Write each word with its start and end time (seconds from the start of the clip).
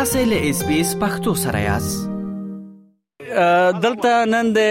تاسو 0.00 0.18
له 0.24 0.50
اس 0.50 0.62
بي 0.64 0.80
اس 0.80 0.96
پختو 1.00 1.34
سره 1.34 1.60
یاست 1.60 2.08
دلته 3.84 4.24
نن 4.34 4.52
د 4.58 4.62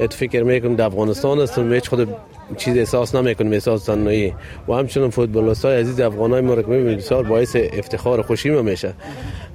ات 0.00 0.12
فکر 0.14 0.42
میکنم 0.42 0.74
در 0.76 0.84
افغانستان 0.84 1.38
و 1.38 1.72
هیچ 1.74 1.88
خود 1.88 2.08
چیز 2.56 2.76
احساس 2.76 3.14
نمیکنم 3.14 3.52
احساس 3.52 3.84
تنهایی 3.84 4.34
و 4.68 4.72
همچنین 4.74 5.10
فوتبالیست 5.10 5.64
های 5.64 5.80
عزیز 5.80 6.00
افغانای 6.00 6.46
های 6.46 6.48
ما 6.48 6.54
را 6.54 6.92
بسیار 6.96 7.22
باعث 7.22 7.56
افتخار 7.72 8.20
و 8.20 8.22
خوشی 8.22 8.50
ما 8.50 8.62
میشه 8.62 8.94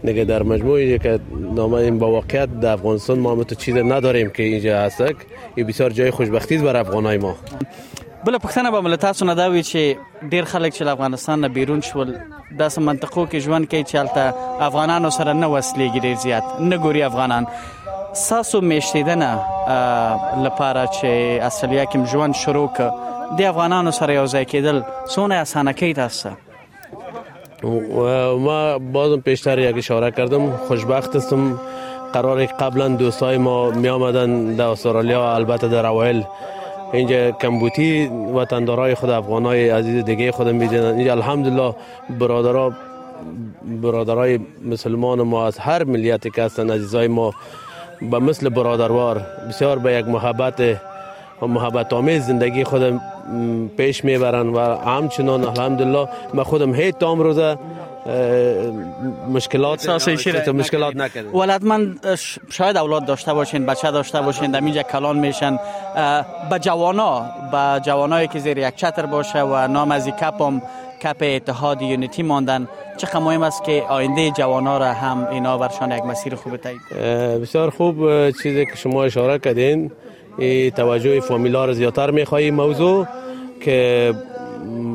نگه 0.03 0.23
در 0.23 0.43
مجموعی 0.43 0.99
که 0.99 1.19
نامه 1.55 1.91
با 1.91 2.11
واقعیت 2.11 2.59
در 2.59 2.71
افغانستان 2.73 3.19
ما 3.19 3.43
تو 3.43 3.55
چیز 3.55 3.75
نداریم 3.75 4.29
که 4.29 4.43
اینجا 4.43 4.79
هستک 4.81 5.15
این 5.55 5.67
بسیار 5.67 5.89
جای 5.89 6.11
خوشبختی 6.11 6.57
بر 6.57 6.77
افغان 6.77 7.17
ما 7.17 7.35
بل 8.25 8.37
پختنه 8.37 8.71
با 8.71 8.81
ملت 8.81 8.99
تاسو 8.99 9.25
نه 9.25 9.35
دا 9.35 9.61
چې 9.61 9.95
ډیر 10.31 10.43
خلک 10.43 10.73
چې 10.73 10.81
افغانستان 10.81 11.39
نه 11.41 11.47
بیرون 11.49 11.81
شول 11.81 12.15
داس 12.59 12.77
منطقه 12.79 13.25
کې 13.29 13.35
ژوند 13.35 13.67
کوي 13.69 13.83
چې 13.83 13.95
افغانانو 14.61 15.09
سره 15.09 15.33
نه 15.33 15.61
وسلېږي 15.61 16.01
ډیر 16.01 16.15
نه 16.61 17.05
افغانان 17.05 17.47
ساسو 18.13 18.61
میشتیدنه 18.61 19.39
لپاره 20.43 20.85
چې 20.85 21.05
اصلیا 21.49 21.85
کوم 21.85 22.05
ژوند 22.05 22.35
شروع 22.35 22.67
ک 22.77 22.79
د 23.37 23.39
افغانانو 23.49 23.91
سره 23.99 24.11
یو 24.13 24.27
ځای 24.33 24.45
کېدل 24.53 24.77
سونه 25.15 25.35
اسانه 25.43 25.71
کې 25.81 25.91
تاسو 25.99 26.29
ما 28.47 28.59
بازم 28.97 29.19
پیشتر 29.29 29.55
یک 29.59 29.77
اشاره 29.83 30.09
کردم 30.19 30.43
خوشبخت 30.67 31.11
هستم 31.15 31.41
قرار 32.13 32.39
قبلا 32.61 32.87
دوستای 33.01 33.37
ما 33.47 33.57
می 33.83 33.89
آمدن 33.89 34.29
در 34.55 34.65
استرالیا 34.75 35.21
البته 35.35 35.67
در 35.67 35.85
اوایل 35.85 36.19
اینجا 36.93 37.19
کمبوتی 37.31 37.89
وطندارای 38.07 38.95
خود 38.95 39.09
افغانای 39.09 39.69
عزیز 39.69 40.03
دیگه 40.05 40.31
خودم 40.31 40.55
میدیدن 40.55 40.95
اینجا 40.97 41.11
الحمدلله 41.11 41.75
برادرها 42.19 42.71
برادرای 43.81 44.39
مسلمان 44.71 45.19
ما 45.21 45.47
از 45.47 45.57
هر 45.57 45.83
ملیتی 45.83 46.29
که 46.29 46.43
هستن 46.43 46.69
عزیزای 46.69 47.07
ما 47.07 47.33
به 48.01 48.19
مثل 48.19 48.49
برادروار 48.49 49.21
بسیار 49.49 49.79
به 49.79 49.93
یک 49.93 50.07
محبت 50.07 50.59
و 51.41 51.47
محبت 51.47 51.93
آمیز 51.93 52.25
زندگی 52.25 52.63
خودم 52.63 53.01
پیش 53.77 54.03
میبرن 54.05 54.47
و 54.49 54.59
همچنان 54.77 55.43
الحمدلله 55.45 56.09
ما 56.33 56.43
خودم 56.43 56.73
هیچ 56.75 56.95
تام 56.95 57.19
روزه 57.19 57.57
مشکلات 59.29 59.89
مشکلات 60.49 60.95
نکرد 60.95 61.35
ولد 61.35 61.63
من 61.65 61.99
شاید 62.49 62.77
اولاد 62.77 63.05
داشته 63.05 63.33
باشین 63.33 63.65
بچه 63.65 63.91
داشته 63.91 64.21
باشین 64.21 64.51
در 64.51 64.59
اینجا 64.59 64.83
کلان 64.83 65.19
میشن 65.19 65.57
به 66.49 66.59
جوانا 66.59 67.19
به 67.51 67.81
جوانایی 67.85 68.27
که 68.27 68.39
زیر 68.39 68.57
یک 68.57 68.75
چتر 68.75 69.05
باشه 69.05 69.39
و 69.41 69.67
نام 69.67 69.91
از 69.91 70.07
کپم 70.07 70.61
کپ 71.03 71.21
اتحاد 71.25 71.81
یونیتی 71.81 72.23
ماندن 72.23 72.67
چه 72.97 73.07
خب 73.07 73.17
مهم 73.19 73.43
است 73.43 73.63
که 73.63 73.83
آینده 73.89 74.31
ها 74.43 74.77
را 74.77 74.93
هم 74.93 75.27
اینا 75.31 75.57
برشان 75.57 75.91
یک 75.91 76.03
مسیر 76.05 76.35
خوب 76.35 76.57
تایید 76.57 76.81
بسیار 77.41 77.69
خوب 77.69 78.29
چیزی 78.31 78.65
که 78.65 78.75
شما 78.75 79.03
اشاره 79.03 79.39
کردین 79.39 79.91
ای 80.37 80.71
توجه 80.71 81.19
فامیلا 81.19 81.65
را 81.65 81.73
زیادتر 81.73 82.11
میخوایی 82.11 82.51
موضوع 82.51 83.07
که 83.61 84.13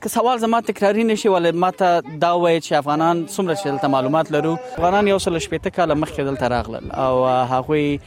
که 0.04 0.10
سوال 0.16 0.38
زما 0.44 0.60
تکراری 0.68 1.04
نشي 1.10 1.30
ولې 1.30 1.56
ماته 1.64 2.20
دا 2.24 2.30
وایي 2.44 2.60
چې 2.62 2.72
افغانان 2.80 3.24
څومره 3.36 3.56
چې 3.56 3.68
دلته 3.68 3.88
معلومات 3.94 4.30
لرو 4.36 4.52
افغانان 4.78 5.08
یو 5.14 5.18
سل 5.26 5.40
شپته 5.46 5.70
کال 5.78 5.94
مخکې 5.94 6.20
دلته 6.28 6.48
راغلل 6.54 6.92
او 7.06 7.24
هغه 7.56 8.00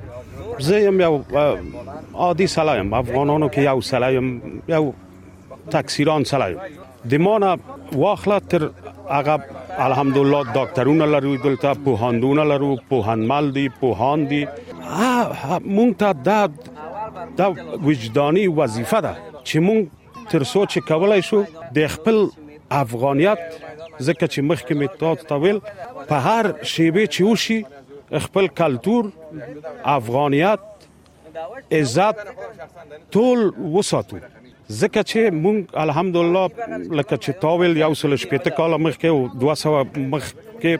زه 0.67 0.81
یم 0.84 1.00
یو 1.05 1.14
عادي 2.26 2.50
سلایم 2.56 2.94
افغانانو 3.05 3.49
کې 3.55 3.67
یو 3.70 3.81
سلایم 3.93 4.32
یو 4.76 4.84
تکسیران 5.70 6.25
سلای 6.25 6.56
دمانه 7.11 7.56
واخله 8.03 8.38
تر 8.50 8.62
هغه 9.17 9.37
الحمدلله 9.87 10.43
ډاکټرونه 10.56 11.06
لرو 11.14 11.37
دلته 11.44 11.70
پوهاندونه 11.85 12.44
لرو 12.50 12.76
پوهانمل 12.91 13.50
دي 13.53 13.69
پوهان 13.81 14.26
دي 14.29 14.43
مونږ 15.76 15.91
ته 16.05 16.11
د 16.29 16.31
د 17.41 17.85
وجداني 17.87 18.44
وظیفه 18.59 19.00
ده 19.05 19.12
چې 19.49 19.56
مونږ 19.67 19.81
تر 20.32 20.43
سوچ 20.55 20.73
کولای 20.88 21.23
شو 21.29 21.44
د 21.76 21.93
خپل 21.94 22.25
افغانیت 22.81 23.43
ځکه 24.06 24.26
چې 24.26 24.41
مخکې 24.50 24.75
می 24.82 24.88
تاسو 25.03 25.26
طويل 25.32 25.61
په 26.08 26.15
هر 26.29 26.53
شیبه 26.75 27.06
چې 27.06 27.23
وشي 27.23 27.62
خپل 28.29 28.47
کلتور 28.61 29.11
افغانیت 29.97 30.61
عزت 31.81 32.17
ټول 33.12 33.38
وساتو 33.75 34.17
ځکه 34.81 35.02
چې 35.11 35.20
مونږ 35.44 35.58
الحمدلله 35.84 36.43
لکه 36.99 37.17
چې 37.23 37.31
تاویل 37.44 37.76
یو 37.84 37.93
سل 38.02 38.12
شپته 38.25 38.50
کال 38.58 38.73
مخکې 38.87 39.08
او 39.14 39.19
200 39.44 40.02
مخکې 40.14 40.73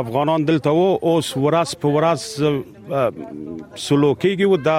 افغانان 0.00 0.40
دلته 0.48 0.70
وو 0.76 0.88
اوس 1.10 1.28
ورس 1.44 1.70
په 1.84 1.88
ورس 1.96 2.22
سلوکیږي 2.36 4.46
او 4.48 4.54
د 4.68 4.70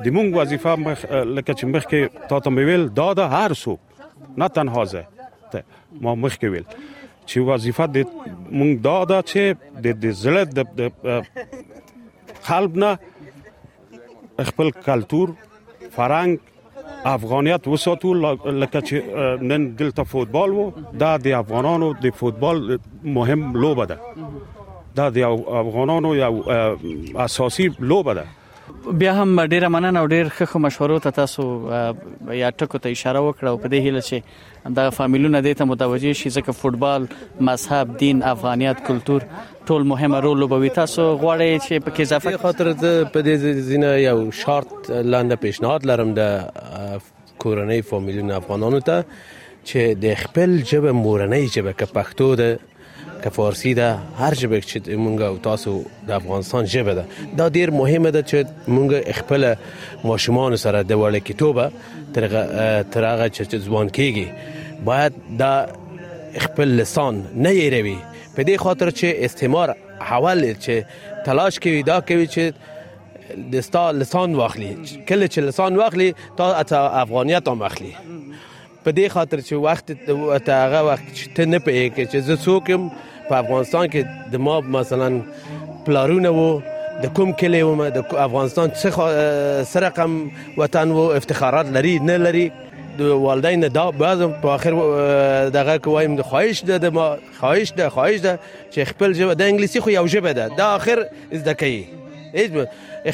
د 0.06 0.14
مونږ 0.16 0.28
وظیفه 0.40 0.72
مخ 0.88 1.00
لکه 1.36 1.54
چې 1.60 1.66
مخکې 1.76 2.00
تاسو 2.32 2.50
مې 2.56 2.64
ویل 2.70 2.84
دا 3.00 3.08
د 3.20 3.22
هر 3.34 3.52
څوک 3.64 3.80
نه 4.44 4.48
تنها 4.58 4.84
زه 4.92 5.04
ما 6.02 6.12
مخکې 6.24 6.48
ویل 6.52 6.68
چې 7.30 7.38
وظیفه 7.52 7.86
د 7.96 7.98
مونږ 8.58 8.74
دا 8.90 8.98
ده 9.12 9.20
چې 9.30 9.44
د 9.86 9.88
د 10.04 10.06
زړه 10.22 10.44
د 10.82 12.44
قلب 12.50 12.78
نه 12.84 12.92
خپل 14.52 14.72
کلتور 14.90 15.34
فرنګ 15.96 16.32
افغانیت 17.16 17.68
وساتو 17.74 18.14
لکه 18.62 18.80
چې 18.88 18.96
نن 19.54 19.64
دلته 19.82 20.04
فوتبال 20.16 20.50
وو 20.58 20.66
دا 21.06 21.14
د 21.28 21.40
افغانانو 21.42 21.94
د 22.06 22.18
فوتبال 22.22 22.66
مهم 23.18 23.44
لوبه 23.66 23.86
ده 23.86 23.98
دا 25.00 25.06
د 25.10 25.18
افغانانو 25.62 26.16
یو 26.24 26.34
اساسي 27.26 27.68
لوبه 27.80 28.14
ده 28.20 28.26
بیا 28.94 29.14
هم 29.16 29.42
ډیره 29.42 29.68
مننه 29.74 30.00
او 30.00 30.08
ډیر 30.14 30.26
ښه 30.38 30.60
مشورو 30.64 31.00
ته 31.06 31.10
تاسو 31.18 31.44
یا 32.42 32.50
ټکو 32.60 32.78
ته 32.84 32.90
اشاره 32.96 33.20
وکړه 33.26 33.50
او 33.50 33.58
په 33.64 33.68
دې 33.72 33.80
هیله 33.86 34.02
چې 34.10 34.76
دا 34.80 34.86
فامیلونه 35.00 35.42
د 35.48 35.54
ته 35.62 35.66
متوجي 35.72 36.14
شي 36.22 36.30
ځکه 36.38 36.52
فوتبال 36.62 37.08
مذهب 37.50 37.98
دین 38.04 38.22
افغانیت 38.32 38.78
کلچر 38.90 39.26
ټول 39.68 39.84
مهمه 39.92 40.20
رول 40.28 40.40
لوبوي 40.44 40.70
تاسو 40.80 41.06
غواړئ 41.22 41.52
چې 41.66 41.86
په 41.86 41.92
کې 41.96 42.02
اضافه 42.02 42.38
خاطر 42.46 42.72
د 42.86 43.12
په 43.18 43.22
دې 43.30 43.68
زینه 43.72 43.92
یو 44.06 44.18
شرط 44.44 44.74
لاندې 44.92 45.36
پیشنهاد 45.48 45.86
لرم 45.92 46.14
د 46.22 46.32
کورنۍ 47.40 47.82
فامیلونه 47.92 48.36
افغانانو 48.42 48.80
ته 48.92 49.04
چې 49.12 50.02
د 50.08 50.18
خپل 50.24 50.58
جبه 50.74 50.92
مورنۍ 51.04 51.46
جبه 51.58 51.74
که 51.84 51.94
پښتو 52.00 52.32
ده 52.44 52.52
که 53.30 53.34
فارسی 53.34 53.74
ده 53.74 53.96
هر 54.20 54.34
ژبه 54.34 54.62
چې 54.62 54.78
مونږ 54.90 55.22
او 55.22 55.38
تاسو 55.38 55.84
د 56.08 56.12
افغانستان 56.12 56.66
ژبه 56.66 56.94
ده 56.96 57.06
دا 57.38 57.50
ډیر 57.50 57.72
مهمه 57.72 58.10
ده 58.16 58.22
چې 58.30 58.48
مونږ 58.70 59.12
خپل 59.20 59.56
ماشومان 60.04 60.56
سره 60.58 60.84
د 60.84 60.94
وړ 61.02 61.16
کتابه 61.16 61.72
تر 62.14 62.28
تر 62.84 63.04
هغه 63.04 63.30
چې 63.30 63.58
ځوان 63.66 63.90
کیږي 63.90 64.28
باید 64.90 65.12
دا 65.40 65.68
خپل 66.40 66.68
لسان 66.82 67.24
نه 67.36 67.50
یېروي 67.50 67.98
په 68.38 68.44
دې 68.44 68.58
خاطر 68.64 68.90
چې 68.90 69.04
استعمار 69.30 69.76
حوال 70.12 70.48
چې 70.54 70.84
تلاش 71.26 71.60
کوي 71.68 71.84
دا 71.92 72.00
کوي 72.12 72.28
چې 72.28 72.54
دستا 73.56 73.92
لسان 73.92 74.36
واخلي 74.36 74.72
کله 75.10 75.28
چې 75.28 75.38
لسان 75.50 75.76
واخلي 75.82 76.10
تا 76.38 76.88
افغانیت 77.04 77.52
هم 77.52 77.60
واخلي 77.62 77.92
په 78.86 78.92
دې 78.92 79.10
خاطر 79.18 79.42
چې 79.42 79.52
وخت 79.52 79.92
ته 80.48 80.64
هغه 80.66 80.84
وخت 80.90 81.14
چې 81.14 81.54
نه 81.54 81.66
پېږي 81.68 82.10
چې 82.12 82.16
زه 82.16 82.36
څوک 82.48 82.76
په 83.30 83.36
افغانستان 83.44 83.90
کې 83.94 84.04
د 84.34 84.44
ما 84.48 84.60
مثلا 84.78 85.10
پلارونه 85.86 86.32
وو 86.38 86.48
د 87.04 87.12
کوم 87.18 87.32
کلی 87.42 87.62
و 87.70 87.76
د 87.98 88.00
افغانستان 88.28 88.70
څه 88.76 89.66
سره 89.74 89.88
رقم 89.88 90.14
وطن 90.62 90.92
وو 91.00 91.10
افتخارات 91.22 91.68
لري 91.78 91.94
نه 92.12 92.18
لري 92.24 92.46
د 93.02 93.12
والدین 93.26 93.68
دا 93.78 93.84
بعض 93.98 94.22
په 94.46 94.54
اخر 94.56 94.80
دغه 95.58 95.78
کویم 95.88 96.16
د 96.22 96.30
خواهش 96.32 96.64
ده 96.72 96.90
ما 96.98 97.06
خواهش 97.44 97.74
ده 97.82 97.90
خواهش 98.00 98.20
ده 98.26 98.34
چې 98.74 98.80
خپل 98.92 99.14
ژبه 99.22 99.34
د 99.34 99.42
انګلیسي 99.54 99.82
خو 99.88 99.96
یو 99.98 100.06
ژبه 100.18 100.32
ده 100.42 100.48
دا 100.62 100.66
اخر 100.82 101.06
زده 101.32 101.54
کوي 101.64 101.82
هیڅ 102.34 102.56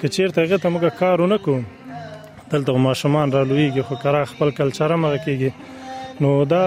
که 0.00 0.08
چیرته 0.16 0.44
هغه 0.44 0.58
ته 0.62 0.74
موږ 0.74 0.98
کار 1.02 1.22
ونکړو 1.26 1.60
دلته 2.52 2.76
ماشومان 2.78 3.32
را 3.32 3.42
لویږي 3.44 3.82
خو 3.88 3.94
کرا 4.02 4.24
خپل 4.32 4.50
کلچر 4.56 4.94
مغه 5.02 5.18
کیږي 5.26 5.50
نو 6.20 6.30
دا 6.52 6.62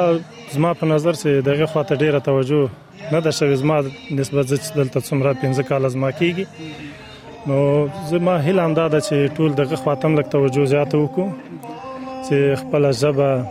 زما 0.54 0.72
په 0.80 0.86
نظر 0.92 1.14
سه 1.20 1.42
دغه 1.48 1.66
خواته 1.74 1.96
ډیره 2.04 2.20
توجه 2.20 2.70
نه 3.12 3.20
ده 3.26 3.32
شوې 3.40 3.56
زما 3.64 3.78
نسبت 4.20 4.46
چې 4.48 4.74
دلته 4.80 5.00
څومره 5.10 5.34
15 5.44 5.64
کال 5.70 5.90
زما 5.98 6.10
کیږي 6.12 6.46
نو 7.52 7.60
زما 8.14 8.38
هیله 8.48 8.62
انداده 8.70 9.00
چې 9.10 9.36
ټول 9.40 9.52
دغه 9.62 9.76
خواتم 9.84 10.18
لک 10.22 10.26
توجه 10.38 10.66
زیات 10.74 10.92
وکړو 10.96 11.30
چې 12.28 12.60
خپل 12.64 12.92
ژبه 12.92 13.46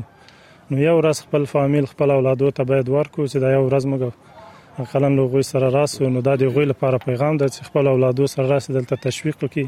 نو 0.71 0.79
یو 0.87 0.95
ورځ 0.99 1.17
خپل 1.25 1.43
فامیل 1.53 1.85
خپل 1.91 2.11
اولادو 2.11 2.49
ته 2.57 2.63
باید 2.71 2.89
ورکو 2.95 3.23
چې 3.31 3.37
دا 3.43 3.51
یو 3.51 3.61
ورځ 3.67 3.83
موږ 3.93 4.01
خلن 4.91 5.15
لوغوي 5.19 5.43
سره 5.45 5.69
راسو 5.75 6.09
نو 6.17 6.21
دا 6.27 6.35
د 6.41 6.51
غوی 6.57 6.65
لپاره 6.71 6.97
پیغام 7.07 7.37
دی 7.41 7.47
چې 7.55 7.61
خپل 7.69 7.87
اولادو 7.91 8.27
سره 8.33 8.45
راس 8.51 8.69
دلته 8.75 8.95
تشویق 9.05 9.35
وکړي 9.45 9.67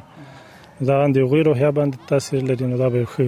دا 0.89 0.97
د 1.15 1.25
غوی 1.31 1.41
روحیه 1.47 1.71
باندې 1.71 1.97
تاثیر 2.11 2.43
لري 2.49 2.65
نو 2.73 2.77
دا 2.81 2.89
به 2.97 3.05
خو 3.13 3.25